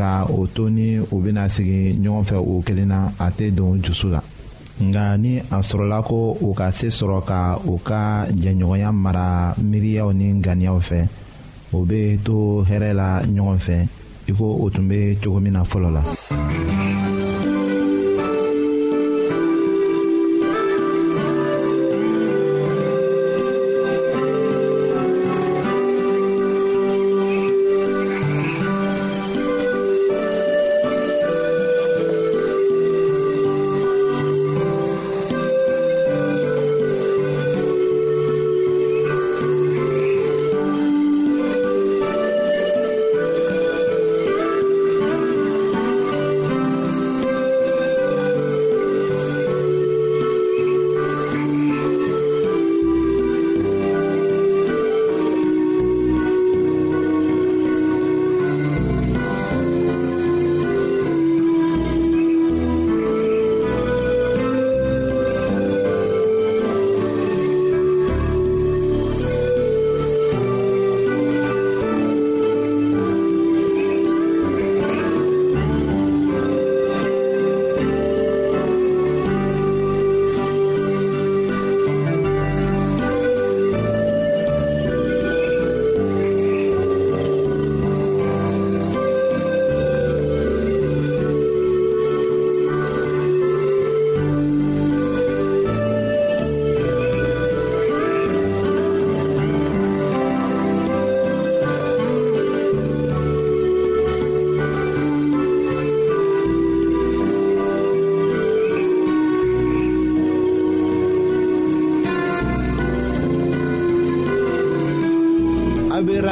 [0.00, 3.76] ka o to ni u bena sigi ɲɔgɔn fɛ o kelen na a tɛ don
[3.84, 4.20] jusu la
[4.80, 7.38] nka ni a sɔrɔla ko u ka se sɔrɔ ka
[7.70, 11.00] u ka jɛɲɔgɔnya mara miiriyaw ni ganiyaw fɛ
[11.76, 13.76] o be to hɛrɛ la ɲɔgɔn fɛ
[14.30, 16.02] i ko o tun be cogo min na fɔlɔ la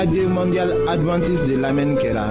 [0.07, 2.31] mondial Mondial adventiste de l'Amen Kera.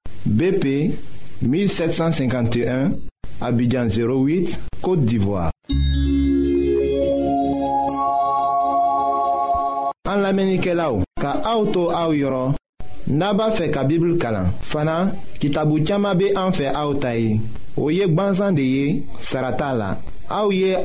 [0.25, 0.93] BP
[1.41, 2.91] 1751
[3.41, 5.49] Abidjan 08 Côte d'Ivoire
[10.07, 12.53] An lamenike la ou Ka auto a ou yoron
[13.09, 15.09] Naba fe ka bibl kalan Fana
[15.41, 17.39] ki tabu tiyama be an fe a ou tayi
[17.75, 18.85] O yek banzan de ye
[19.25, 19.95] Sarata la
[20.33, 20.77] Aouye ye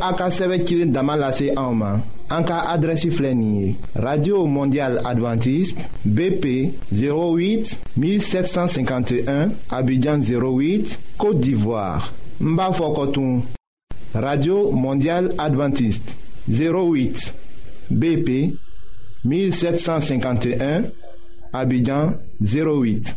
[3.96, 13.42] radio mondial Adventiste, bp 08 1751 abidjan 08 côte d'ivoire Mbafokotoum.
[14.14, 16.16] radio mondial adventiste
[16.50, 17.32] 08
[17.90, 18.52] bp
[19.24, 20.82] 1751
[21.52, 23.16] abidjan 08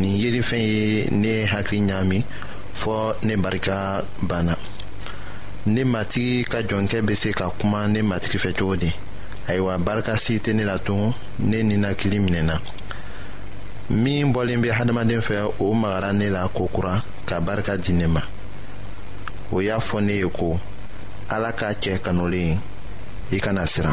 [0.00, 0.90] nin yelifɛn ye
[1.22, 2.18] ne hakili ɲaami
[2.80, 4.54] fɔɔ ne barika banna
[5.72, 8.90] ne matigi ka jɔnkɛ be se ka kuma ne matigi fɛ cogo di
[9.48, 12.60] ayiwa barika si tɛ ne la tun ne ninakili minɛna
[13.90, 18.22] min bɔlen be hadamaden fɛ o magara ne la kokura ka barika di ne ma
[19.52, 20.58] o y'a fɔ ne ye ko
[21.28, 22.58] ala ka cɛ kanulen
[23.32, 23.92] i e kana siran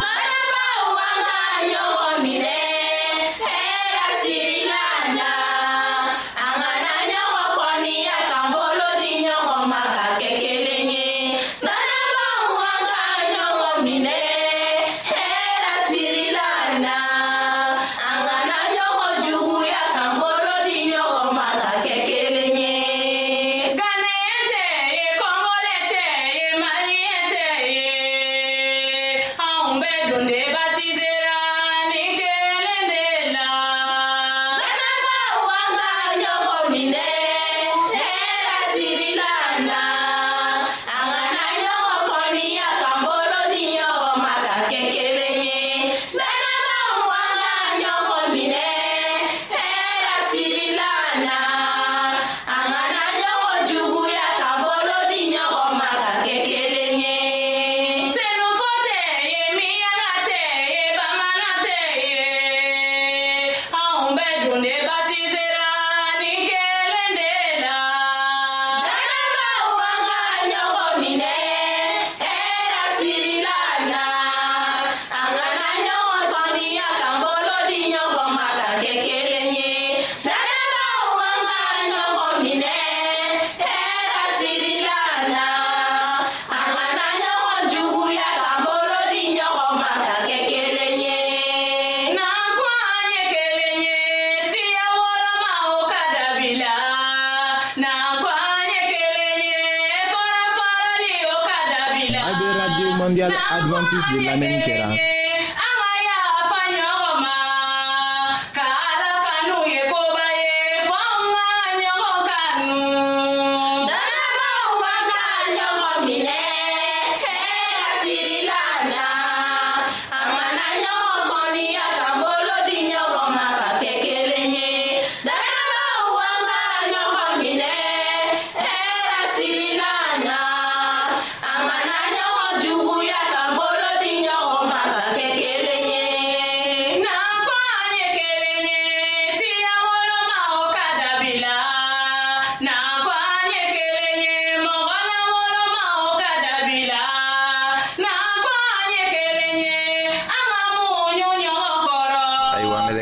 [103.35, 105.16] adventiste de l'Amérique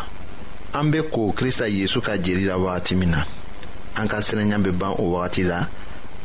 [0.74, 3.24] an be ko krista yezu ka jeri la wagati min na
[3.96, 5.64] an ka sirenya be ban o wagati la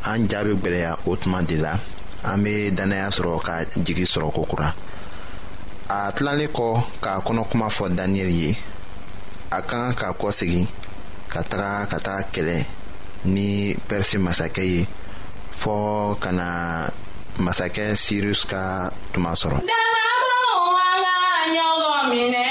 [0.05, 1.79] an jaa be gwɛlɛya o tuma de la
[2.25, 4.75] an be dannaya sɔrɔ ka jigi sɔrɔ kokura
[5.89, 8.59] a tilanlen kɔ k'a kɔnɔkuma kuma fɔ daniyɛli ye
[9.57, 10.63] a kan ka kɔsegi
[11.33, 12.57] ka taga ka taga kɛlɛ
[13.35, 13.49] ni
[13.87, 14.81] pɛrisi masakɛ ye
[15.61, 16.49] fɔɔ ka na
[17.45, 18.63] masakɛ sirus ka
[19.13, 19.57] tuma sɔrɔ.
[19.71, 22.42] dalabow an ka ɲɔgɔn minɛ.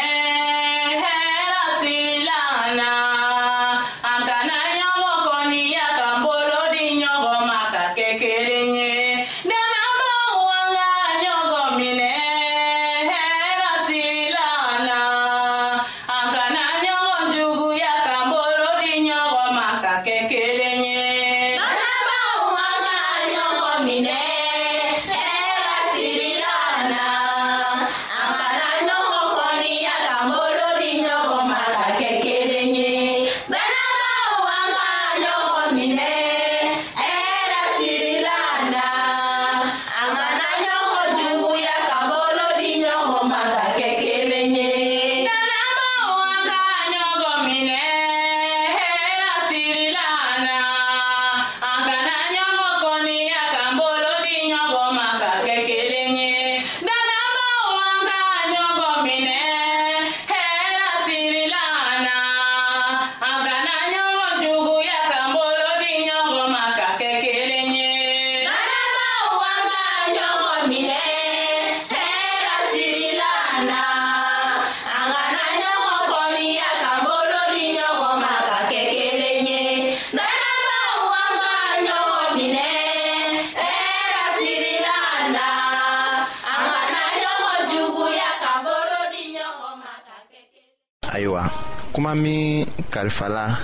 [91.94, 93.58] kuma min kalifala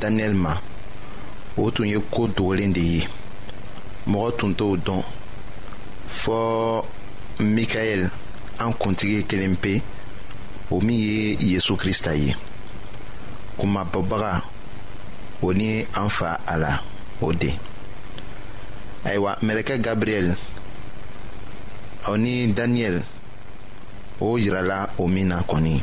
[0.00, 0.52] daniyɛli ma
[1.56, 3.00] o tun ye koo dogolen de ye
[4.10, 5.00] mɔgɔ tun t'o dɔn
[6.10, 6.84] fɔɔ
[7.54, 8.02] mikaɛl
[8.62, 9.72] an kuntigi kelen pe
[10.72, 12.34] o min ye yezu krista ye
[13.58, 14.42] kuma bɔbaga
[15.46, 16.72] o ni an fa a la
[17.24, 17.50] o de
[19.04, 20.30] ayiwa mɛlɛkɛ gabriyɛl
[22.10, 23.02] o ni daniyɛli
[24.20, 25.82] o yirala o min na kɔni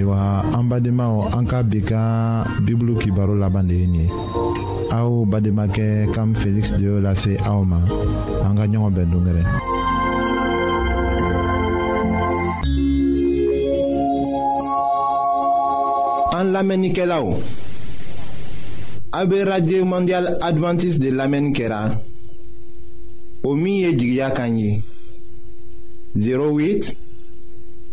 [0.00, 0.90] ayiwa an de
[1.36, 2.44] an ka bi ka
[3.00, 4.08] kibaro laban de ye nin ye
[4.92, 7.78] aw bademakɛ kam feliksi de y'o lase aw ma
[8.44, 9.46] an ka ɲɔgɔn bɛn
[16.32, 17.38] an lamɛnnikɛlaw
[19.12, 21.98] a radio mondial adventiste de lamɛnni kɛra
[23.42, 23.94] o min
[26.16, 26.96] 08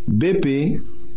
[0.08, 0.78] BP